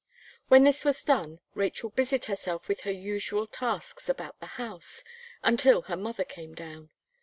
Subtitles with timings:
[0.47, 5.03] When this was done, Rachel busied herself with her usual tasks about the house,
[5.43, 6.89] until her mother came down.